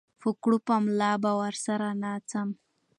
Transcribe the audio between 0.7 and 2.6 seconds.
ملا به ورسره ناڅم